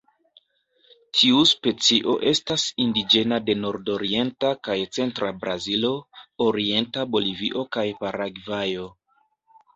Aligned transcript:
Tiu 1.17 1.41
specio 1.49 2.15
estas 2.31 2.63
indiĝena 2.85 3.39
de 3.49 3.55
nordorienta 3.67 4.55
kaj 4.69 4.79
centra 4.99 5.31
Brazilo, 5.45 5.93
orienta 6.49 7.07
Bolivio 7.15 7.69
kaj 7.79 7.87
Paragvajo. 8.03 8.91